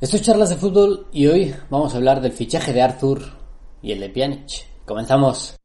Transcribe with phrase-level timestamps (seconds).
[0.00, 3.20] Esto es Charlas de Fútbol y hoy vamos a hablar del fichaje de Arthur
[3.82, 4.46] y el de Pjanic.
[4.86, 5.56] Comenzamos.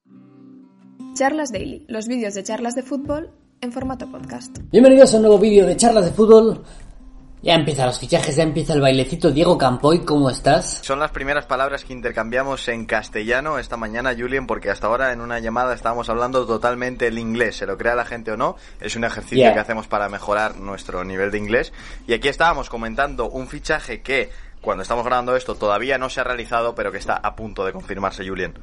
[1.13, 3.29] Charlas Daily, los vídeos de charlas de fútbol
[3.61, 4.57] en formato podcast.
[4.71, 6.63] Bienvenidos a un nuevo vídeo de Charlas de Fútbol.
[7.43, 9.29] Ya empiezan los fichajes, ya empieza el bailecito.
[9.29, 10.79] Diego Campoy, ¿cómo estás?
[10.81, 15.19] Son las primeras palabras que intercambiamos en castellano esta mañana, Julien, porque hasta ahora en
[15.19, 17.57] una llamada estábamos hablando totalmente el inglés.
[17.57, 19.53] Se lo crea la gente o no, es un ejercicio Yeah.
[19.53, 21.73] que hacemos para mejorar nuestro nivel de inglés.
[22.07, 24.29] Y aquí estábamos comentando un fichaje que,
[24.61, 27.73] cuando estamos grabando esto, todavía no se ha realizado, pero que está a punto de
[27.73, 28.53] confirmarse, Julien.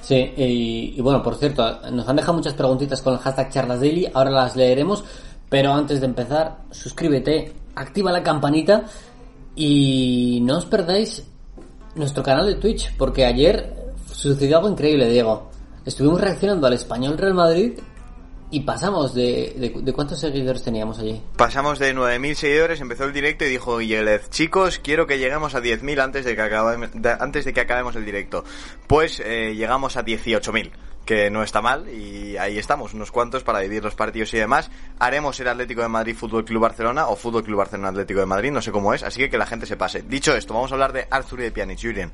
[0.00, 3.80] Sí, y, y bueno, por cierto, nos han dejado muchas preguntitas con el hashtag Charlas
[3.80, 5.04] Daily, ahora las leeremos,
[5.50, 8.84] pero antes de empezar, suscríbete, activa la campanita
[9.54, 11.26] y no os perdáis
[11.96, 13.74] nuestro canal de Twitch, porque ayer
[14.10, 15.50] sucedió algo increíble, Diego.
[15.84, 17.72] Estuvimos reaccionando al español Real Madrid
[18.50, 21.22] y pasamos de, de, de cuántos seguidores teníamos allí.
[21.36, 25.60] Pasamos de 9.000 seguidores, empezó el directo y dijo Guillerez, chicos, quiero que lleguemos a
[25.60, 26.90] 10.000 antes de que acabemos,
[27.20, 28.44] antes de que acabemos el directo.
[28.86, 30.70] Pues eh, llegamos a 18.000,
[31.04, 34.70] que no está mal y ahí estamos, unos cuantos para dividir los partidos y demás.
[34.98, 38.50] Haremos el Atlético de Madrid Fútbol Club Barcelona o Fútbol Club Barcelona Atlético de Madrid,
[38.50, 40.02] no sé cómo es, así que que la gente se pase.
[40.02, 42.12] Dicho esto, vamos a hablar de Arthur y de Pjanic, Julien.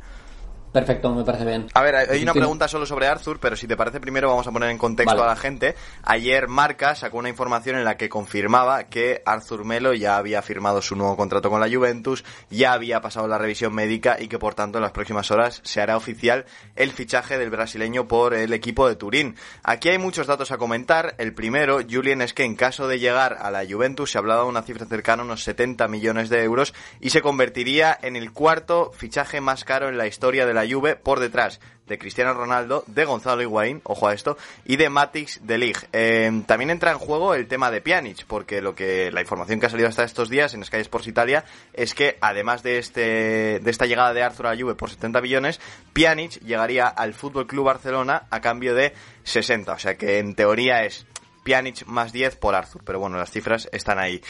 [0.76, 1.68] Perfecto, me parece bien.
[1.72, 4.46] A ver, hay hay una pregunta solo sobre Arthur, pero si te parece primero vamos
[4.46, 5.22] a poner en contexto Vale.
[5.22, 5.74] a la gente.
[6.02, 10.82] Ayer Marca sacó una información en la que confirmaba que Arthur Melo ya había firmado
[10.82, 14.54] su nuevo contrato con la Juventus, ya había pasado la revisión médica y que por
[14.54, 18.86] tanto en las próximas horas se hará oficial el fichaje del brasileño por el equipo
[18.86, 19.34] de Turín.
[19.62, 21.14] Aquí hay muchos datos a comentar.
[21.16, 24.50] El primero, Julien, es que en caso de llegar a la Juventus se hablaba de
[24.50, 28.92] una cifra cercana a unos 70 millones de euros y se convertiría en el cuarto
[28.94, 33.04] fichaje más caro en la historia de la Juve por detrás de Cristiano Ronaldo, de
[33.04, 35.84] Gonzalo Higuaín, ojo a esto, y de Matix de Ligt.
[35.92, 39.66] Eh, también entra en juego el tema de Pjanic, porque lo que la información que
[39.66, 43.70] ha salido hasta estos días en Sky Sports Italia es que además de este de
[43.70, 45.60] esta llegada de Arthur a Juve por 70 millones,
[45.92, 48.92] Pjanic llegaría al Fútbol Club Barcelona a cambio de
[49.24, 51.06] 60, o sea que en teoría es
[51.46, 54.20] Pjanic más 10 por Arthur, pero bueno, las cifras están ahí.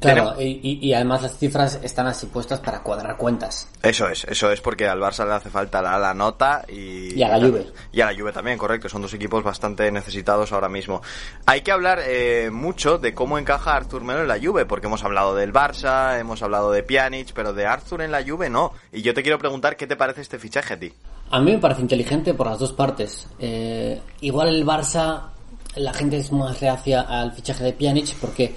[0.00, 3.68] Claro, Tenemos- y, y- y además las cifras están así puestas para cuadrar cuentas.
[3.82, 7.18] Eso es, eso es porque al Barça le hace falta la, la nota y...
[7.18, 7.66] Y a la Juve.
[7.92, 8.88] Y a la Juve también, correcto.
[8.88, 11.02] Son dos equipos bastante necesitados ahora mismo.
[11.44, 15.02] Hay que hablar eh, mucho de cómo encaja Artur Melo en la Juve, porque hemos
[15.02, 18.72] hablado del Barça, hemos hablado de Pjanic, pero de Arthur en la Juve no.
[18.92, 20.92] Y yo te quiero preguntar qué te parece este fichaje a ti.
[21.32, 23.26] A mí me parece inteligente por las dos partes.
[23.38, 25.30] Eh, igual el Barça,
[25.76, 28.52] la gente es más reacia al fichaje de Pjanic porque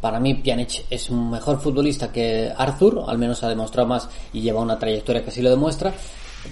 [0.00, 4.40] para mí Pjanic es un mejor futbolista que Arthur, al menos ha demostrado más y
[4.40, 5.92] lleva una trayectoria que así lo demuestra,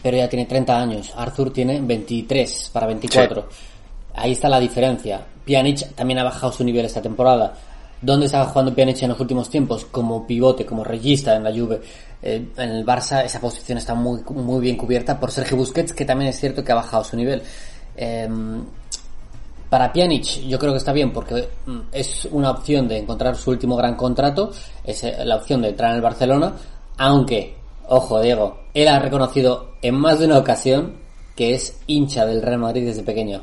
[0.02, 1.12] pero ya tiene 30 años.
[1.16, 3.48] Arthur tiene 23 para 24.
[4.14, 5.24] Ahí está la diferencia.
[5.44, 7.54] Pjanic también ha bajado su nivel esta temporada.
[8.00, 9.86] ¿Dónde estaba jugando Pjanic en los últimos tiempos?
[9.86, 11.80] Como pivote, como regista en la Juve.
[12.22, 16.04] Eh, en el Barça esa posición está muy, muy bien cubierta por Sergio Busquets, que
[16.04, 17.42] también es cierto que ha bajado su nivel.
[17.96, 18.64] Em,
[19.68, 23.50] para Pjanic yo creo que está bien porque mm, es una opción de encontrar su
[23.50, 24.50] último gran contrato,
[24.82, 26.52] es eh, la opción de entrar en el Barcelona,
[26.98, 27.56] aunque,
[27.88, 31.03] ojo Diego, él ha reconocido en más de una ocasión
[31.34, 33.42] que es hincha del Real Madrid desde pequeño.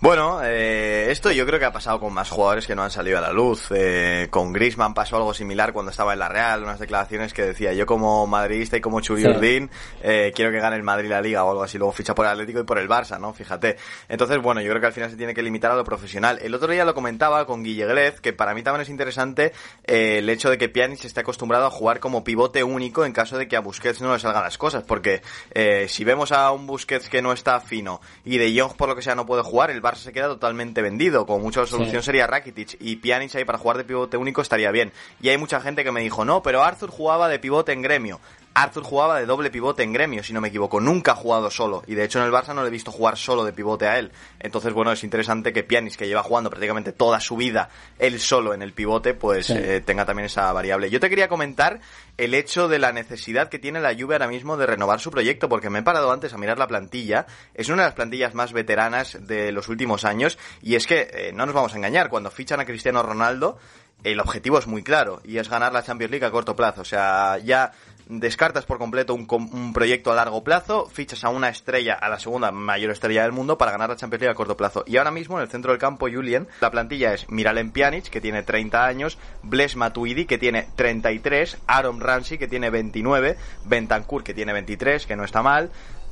[0.00, 3.18] Bueno, eh, esto yo creo que ha pasado con más jugadores que no han salido
[3.18, 3.66] a la luz.
[3.70, 7.74] Eh, con Griezmann pasó algo similar cuando estaba en la Real, unas declaraciones que decía
[7.74, 9.28] yo como madridista y como Churi Sí.
[9.28, 9.70] Urdín,
[10.02, 12.32] eh, quiero que gane el Madrid la Liga o algo así, luego ficha por el
[12.32, 13.34] Atlético y por el Barça, ¿no?
[13.34, 13.76] Fíjate.
[14.08, 16.38] Entonces, bueno, yo creo que al final se tiene que limitar a lo profesional.
[16.40, 19.52] El otro día lo comentaba con Guille Glez, que para mí también es interesante
[19.84, 23.36] eh, el hecho de que Pjanic esté acostumbrado a jugar como pivote único en caso
[23.36, 25.20] de que a Busquets no le salgan las cosas, porque
[25.52, 28.96] eh, si vemos a un Busquets que no está fino y De Jong por lo
[28.96, 31.26] que sea no puede jugar, el Barça se queda totalmente vendido.
[31.26, 32.06] Como mucho la solución Sí.
[32.06, 34.92] sería Rakitic y Pjanic ahí para jugar de pivote único estaría bien.
[35.20, 38.20] Y hay mucha gente que me dijo, no, pero Arthur jugaba de pivote en gremio.
[38.52, 40.80] Arthur jugaba de doble pivote en gremio, si no me equivoco.
[40.80, 41.82] Nunca ha jugado solo.
[41.86, 43.98] Y de hecho en el Barça no le he visto jugar solo de pivote a
[43.98, 44.10] él.
[44.40, 47.68] Entonces, bueno, es interesante que Pjanic, que lleva jugando prácticamente toda su vida
[47.98, 49.54] él solo en el pivote, pues Sí.
[49.56, 50.90] eh, tenga también esa variable.
[50.90, 51.80] Yo te quería comentar
[52.16, 55.48] el hecho de la necesidad que tiene la Juve ahora mismo de renovar su proyecto,
[55.48, 57.26] porque me he parado antes a mirar la plantilla.
[57.54, 60.38] Es una de las plantillas más veteranas de los últimos años.
[60.60, 63.58] Y es que, eh, no nos vamos a engañar, cuando fichan a Cristiano Ronaldo,
[64.02, 66.80] el objetivo es muy claro y es ganar la Champions League a corto plazo.
[66.80, 67.70] O sea, ya
[68.10, 72.50] descartas por completo un, proyecto a largo plazo, fichas a una estrella, a la segunda
[72.50, 74.84] mayor estrella del mundo para ganar la Champions League a corto plazo.
[74.86, 78.20] Y ahora mismo en el centro del campo, Julien, la plantilla es Miralem Pjanic, que
[78.20, 84.34] tiene 30 años, Bles Matuidi, que tiene 33, Aaron Ramsey, que tiene 29, Bentancur, que
[84.34, 85.70] tiene 23, que no está mal,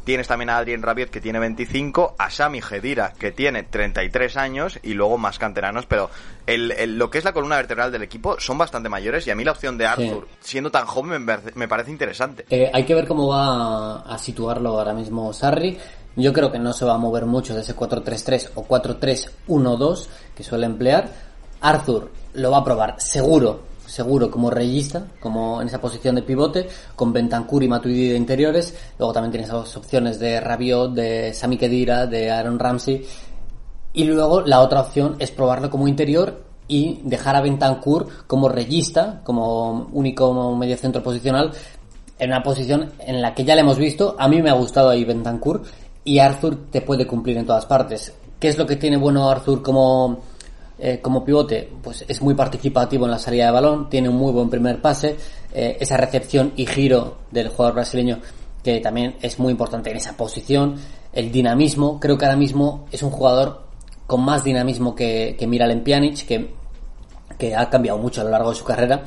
[0.08, 4.78] Tienes también a Adrien Rabiot que tiene 25, a Sami Gedira que tiene 33 años
[4.82, 6.08] y luego más canteranos, pero
[6.46, 9.44] el, lo que es la columna vertebral del equipo son bastante mayores y a mí
[9.44, 12.46] la opción de Arthur, siendo tan joven, me, parece interesante.
[12.48, 15.76] Eh, hay que ver cómo va a situarlo ahora mismo Sarri.
[16.16, 20.42] Yo creo que no se va a mover mucho de ese 4-3-3 o 4-3-1-2 que
[20.42, 21.06] suele emplear.
[21.60, 26.68] Arthur lo va a probar seguro seguro como reyista, como en esa posición de pivote,
[26.94, 28.74] con Bentancur y Matuidi de interiores.
[28.98, 33.04] Luego también tienes las opciones de Rabiot, de Sami Khedira, de Aaron Ramsey.
[33.94, 39.22] Y luego la otra opción es probarlo como interior y dejar a Bentancur como reyista,
[39.24, 41.50] como único medio centro posicional,
[42.18, 44.14] en una posición en la que ya le hemos visto.
[44.18, 45.62] A mí me ha gustado ahí Bentancur
[46.04, 48.12] y Arthur te puede cumplir en todas partes.
[48.38, 50.20] ¿Qué es lo que tiene bueno Arthur como
[50.78, 54.32] eh, como pivote, pues es muy participativo en la salida de balón, tiene un muy
[54.32, 55.16] buen primer pase,
[55.52, 58.20] eh, esa recepción y giro del jugador brasileño
[58.62, 60.76] que también es muy importante en esa posición,
[61.12, 63.62] el dinamismo, creo que ahora mismo es un jugador
[64.06, 66.54] con más dinamismo que, que Miralem Pjanic, que,
[67.38, 69.04] que ha cambiado mucho a lo largo de su carrera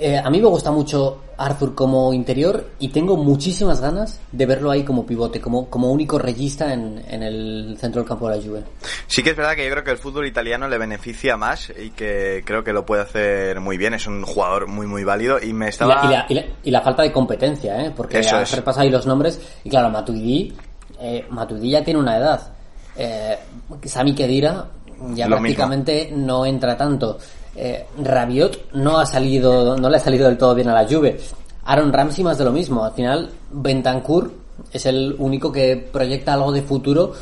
[0.00, 4.70] eh, a mí me gusta mucho Arthur como interior y tengo muchísimas ganas de verlo
[4.70, 8.62] ahí como pivote, como, como único regista en, el centro del campo de la Juve.
[9.08, 11.90] Sí que es verdad que yo creo que el fútbol italiano le beneficia más y
[11.90, 13.94] que creo que lo puede hacer muy bien.
[13.94, 16.26] Es un jugador muy, muy válido y me estaba...
[16.62, 17.92] Y la, falta de competencia, ¿eh?
[17.94, 18.52] Porque Eso es.
[18.52, 20.54] repasado ahí los nombres y claro, Matuidi,
[21.00, 22.52] eh, Matuidi ya tiene una edad.
[22.96, 23.36] Eh,
[23.84, 24.68] Sami Kedira
[25.14, 27.18] ya prácticamente no entra tanto.
[27.56, 31.18] Eh, Rabiot no ha salido, no le ha salido del todo bien a la Juve.
[31.64, 32.84] Aaron Ramsey más de lo mismo.
[32.84, 34.32] Al final, Bentancur
[34.72, 37.12] es el único que proyecta algo de futuro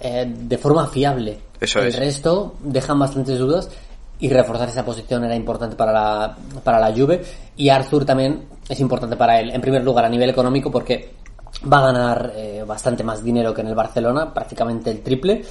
[0.00, 1.38] eh, de forma fiable.
[1.60, 3.68] el resto dejan bastantes dudas
[4.18, 7.22] y reforzar esa posición era importante para la, para la Juve.
[7.56, 9.50] Y Arthur también es importante para él.
[9.50, 11.14] En primer lugar, a nivel económico, porque
[11.70, 15.44] va a ganar eh, bastante más dinero que en el Barcelona, prácticamente el triple.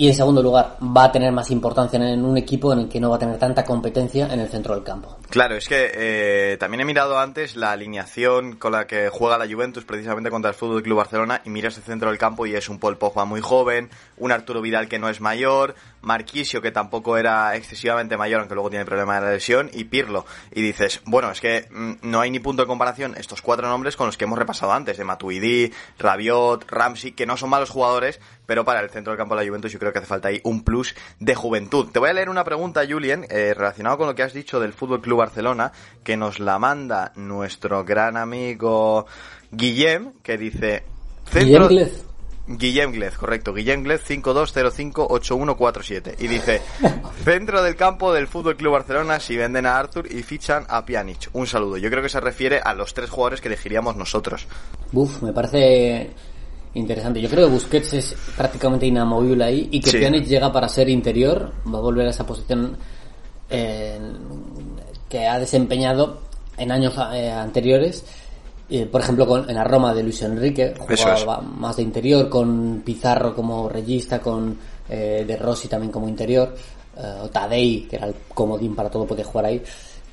[0.00, 2.98] Y en segundo lugar, va a tener más importancia en un equipo en el que
[2.98, 5.18] no va a tener tanta competencia en el centro del campo.
[5.28, 9.46] Claro, es que eh, también he mirado antes la alineación con la que juega la
[9.46, 12.70] Juventus precisamente contra el Fútbol Club Barcelona y miras el centro del campo y es
[12.70, 17.16] un Paul Pogba muy joven, un Arturo Vidal que no es mayor, Marquisio que tampoco
[17.16, 20.26] era excesivamente mayor aunque luego tiene problema de la lesión y Pirlo.
[20.52, 23.96] Y dices, bueno, es que mm, no hay ni punto de comparación estos cuatro nombres
[23.96, 28.20] con los que hemos repasado antes, de Matuidi, Rabiot, Ramsey, que no son malos jugadores,
[28.46, 30.40] pero para el centro del campo de la Juventus yo creo que hace falta ahí
[30.44, 31.88] un plus de juventud.
[31.92, 34.72] Te voy a leer una pregunta, Julien, eh, relacionado con lo que has dicho del
[34.72, 35.72] Fútbol Club Barcelona,
[36.02, 39.06] que nos la manda nuestro gran amigo
[39.50, 40.84] Guillem, que dice...
[41.30, 41.68] Centro...
[41.68, 42.09] Guillem
[42.46, 43.54] Glez, correcto.
[43.54, 46.16] Guillem Glez 52058147.
[46.18, 46.60] Y dice,
[47.24, 51.30] centro del campo del Fútbol Club Barcelona si venden a Arthur y fichan a Pjanic.
[51.32, 51.76] Un saludo.
[51.76, 54.46] Yo creo que se refiere a los tres jugadores que elegiríamos nosotros.
[54.92, 56.10] Uf, me parece
[56.74, 57.20] interesante.
[57.20, 61.52] Yo creo que Busquets es prácticamente inamovible ahí y que Pjanic llega para ser interior,
[61.66, 62.76] va a volver a esa posición
[65.08, 66.20] que ha desempeñado
[66.56, 68.04] en años eh, anteriores.
[68.90, 73.68] Por ejemplo, en la Roma de Luis Enrique, jugaba más de interior, con Pizarro como
[73.68, 74.56] regista, con
[74.88, 76.54] eh, De Rossi también como interior,
[76.96, 79.62] eh, o Tadei, que era el comodín para todo, podía jugar ahí.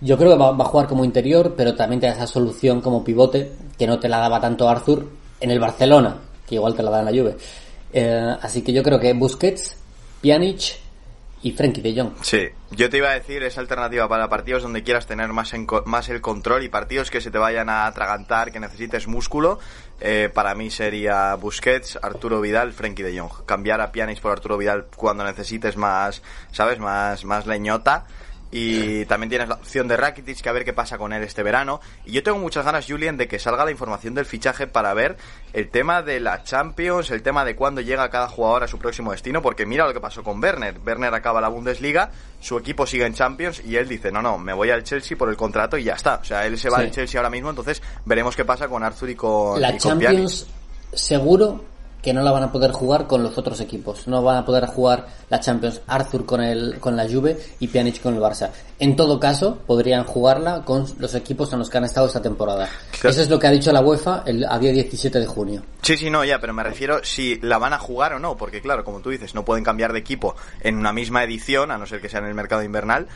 [0.02, 2.82] Yo creo que va, va, a jugar como interior, pero también te da esa solución
[2.82, 5.08] como pivote, que no te la daba tanto Arthur
[5.40, 7.38] en el Barcelona, que igual te la da en la Juve.
[7.94, 9.78] Eh, así que yo creo que Busquets,
[10.22, 10.87] Pjanic
[11.42, 12.14] y Frenkie de Jong.
[12.22, 15.54] Sí, yo te iba a decir esa alternativa para partidos donde quieras tener más,
[15.86, 19.60] más el control y partidos que se te vayan a atragantar, que necesites músculo.
[20.00, 23.46] Eh, para mí sería Busquets, Arturo Vidal, Frenkie de Jong.
[23.46, 26.80] Cambiar a Pjanic por Arturo Vidal cuando necesites más, ¿sabes?
[26.80, 28.06] Más, más leñota
[28.52, 31.44] y también tienes la opción de Rakitic, que a ver qué pasa con él este
[31.44, 31.82] verano.
[32.06, 35.18] Y yo tengo muchas ganas, Julian, de que salga la información del fichaje para ver
[35.54, 39.12] el tema de la Champions, el tema de cuándo llega cada jugador a su próximo
[39.12, 40.80] destino, porque mira lo que pasó con Werner.
[40.86, 44.54] Werner acaba la Bundesliga, su equipo sigue en Champions y él dice, no, no, me
[44.54, 46.16] voy al Chelsea por el contrato y ya está.
[46.16, 49.10] O sea, él se va al Chelsea ahora mismo, entonces veremos qué pasa con Arthur
[49.10, 49.62] y con...
[49.62, 50.48] La Champions
[50.94, 51.64] seguro
[52.02, 54.08] que no la van a poder jugar con los otros equipos.
[54.08, 58.02] No van a poder jugar la Champions Arthur con el con la Juve y Pjanic
[58.02, 58.50] con el Barça.
[58.80, 62.70] En todo caso, podrían jugarla con los equipos en los que han estado esta temporada.
[63.04, 65.64] Eso es lo que ha dicho la UEFA el a día 17 de junio.
[65.82, 68.62] Sí, sí, no, ya, pero me refiero si la van a jugar o no, porque
[68.62, 71.86] claro, como tú dices, no pueden cambiar de equipo en una misma edición, a no
[71.86, 73.08] ser que sea en el mercado invernal,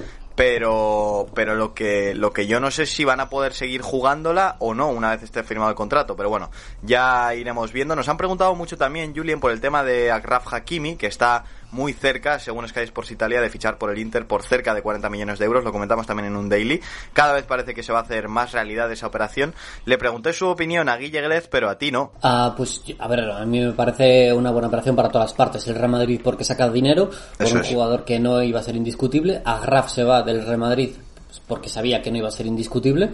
[0.42, 4.56] pero pero lo que lo que yo no sé si van a poder seguir jugándola
[4.58, 6.50] o no una vez esté firmado el contrato, pero bueno,
[6.82, 7.96] ya iremos viendo.
[7.96, 11.94] Nos han preguntado mucho también Julien por el tema de Agraf Hakimi, que está muy
[11.94, 15.40] cerca, según Sky Sports Italia, de fichar por el Inter por cerca de 40 millones
[15.40, 15.64] de euros.
[15.64, 16.82] Lo comentamos también en un daily.
[17.14, 19.54] Cada vez parece que se va a hacer más realidad esa operación.
[19.86, 22.12] Le pregunté su opinión a Guille Glez, pero a ti no.
[22.22, 25.68] Ah, pues a ver, a mí me parece una buena operación para todas las partes.
[25.68, 29.42] El Real Madrid porque saca dinero por un jugador que no iba a ser indiscutible.
[29.46, 30.92] A Graf se va del Real Madrid
[31.28, 33.12] pues, porque sabía que no iba a ser indiscutible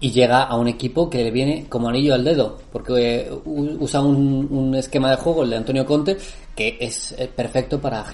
[0.00, 4.00] y llega a un equipo que le viene como anillo al dedo, porque eh, usa
[4.00, 6.16] un, un, esquema de juego, el de Antonio Conte,
[6.56, 8.04] que es eh, perfecto para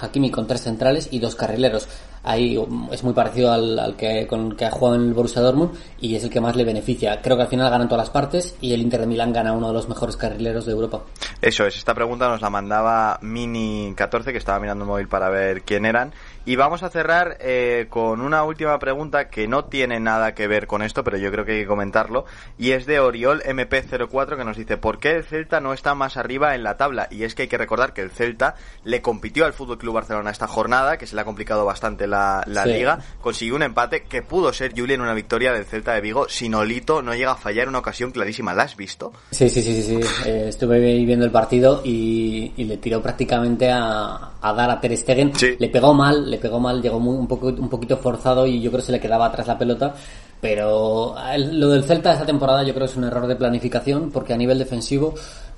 [0.00, 1.88] Hakimi con tres centrales y dos carrileros.
[2.24, 2.58] Ahí
[2.90, 6.24] es muy parecido al, que con que ha jugado en el Borussia Dortmund y es
[6.24, 7.20] el que más le beneficia.
[7.20, 9.68] Creo que al final ganan todas las partes y el Inter de Milán gana uno
[9.68, 11.02] de los mejores carrileros de Europa.
[11.40, 15.62] Eso es, esta pregunta nos la mandaba Mini14 que estaba mirando el móvil para ver
[15.62, 16.12] quién eran
[16.44, 20.66] y vamos a cerrar eh, con una última pregunta que no tiene nada que ver
[20.66, 22.24] con esto, pero yo creo que hay que comentarlo.
[22.58, 26.16] Y es de Oriol MP04 que nos dice, ¿por qué el Celta no está más
[26.16, 27.06] arriba en la tabla?
[27.12, 30.30] Y es que hay que recordar que el Celta le compitió al Fútbol Club Barcelona
[30.30, 32.98] esta jornada, que se le ha complicado bastante la, liga.
[33.20, 36.28] Consiguió un empate que pudo ser Julián una victoria del Celta de Vigo.
[36.28, 38.54] Si Nolito no llega a fallar una ocasión clarísima.
[38.54, 39.12] ¿La has visto?
[39.30, 40.00] Sí, sí, sí, sí.
[40.26, 45.32] Eh, estuve viendo el partido y, le tiró prácticamente a, dar a Ter Stegen.
[45.58, 48.70] Le pegó mal le pegó mal, llegó muy, un, poco, un poquito forzado y yo
[48.70, 49.94] creo que se le quedaba atrás la pelota.
[50.40, 54.32] Pero lo del Celta esta temporada yo creo que es un error de planificación porque
[54.32, 55.14] a nivel defensivo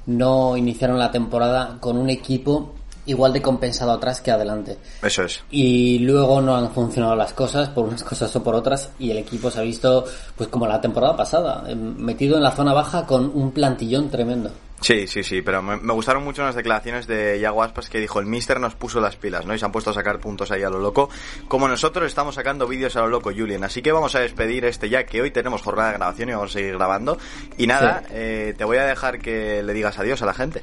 [0.07, 2.75] no iniciaron la temporada con un equipo
[3.07, 4.79] igual de compensado atrás que adelante.
[5.03, 5.43] Eso es.
[5.51, 9.19] Y luego no han funcionado las cosas por unas cosas o por otras y el
[9.19, 10.05] equipo se ha visto
[10.37, 14.51] pues como la temporada pasada, metido en la zona baja con un plantillón tremendo.
[14.81, 18.27] Sí, sí, sí, pero me, gustaron mucho las declaraciones de Yago Aspas que dijo el
[18.27, 19.55] Mister nos puso las pilas, ¿no?
[19.55, 21.09] Y se han puesto a sacar puntos ahí a lo loco,
[21.49, 23.65] como nosotros estamos sacando vídeos a lo loco, Julian.
[23.65, 26.51] Así que vamos a despedir este ya que hoy tenemos jornada de grabación y vamos
[26.51, 27.17] a seguir grabando.
[27.57, 30.63] Y nada, eh, te voy a dejar que le digas adiós a la gente.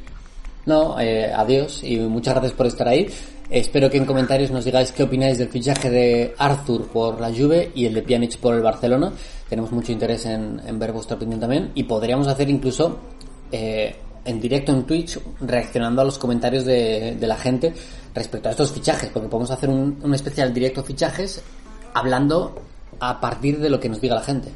[0.65, 3.07] No, eh, adiós y muchas gracias por estar ahí.
[3.49, 7.71] Espero que en comentarios nos digáis qué opináis del fichaje de Arthur por la Juve
[7.75, 9.11] y el de Pjanic por el Barcelona.
[9.49, 12.97] Tenemos mucho interés en, ver vuestra opinión también y podríamos hacer incluso
[13.51, 17.73] eh, en directo en Twitch reaccionando a los comentarios de, la gente
[18.13, 21.41] respecto a estos fichajes, porque podemos hacer un, un especial directo fichajes
[21.93, 22.55] hablando
[23.01, 24.49] a partir de lo que nos diga la gente.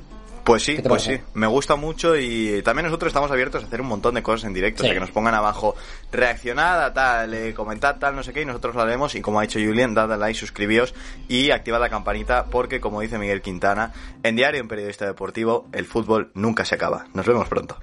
[0.45, 3.87] Pues sí, pues sí, me gusta mucho y también nosotros estamos abiertos a hacer un
[3.87, 5.75] montón de cosas en directo, o sea, que nos pongan abajo,
[6.11, 9.41] reaccionad tal, eh, comentad tal, no sé qué, y nosotros lo haremos y como ha
[9.41, 10.93] dicho Julián, dadle like, suscribíos
[11.27, 15.85] y activad la campanita porque como dice Miguel Quintana, en Diario, en Periodista Deportivo, el
[15.85, 17.07] fútbol nunca se acaba.
[17.15, 17.79] Nos vemos pronto.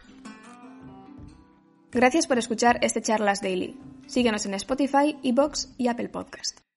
[1.91, 3.77] Gracias por escuchar este Charlas Daily.
[4.07, 6.72] Síguenos en Spotify, Evox y Apple Podcast.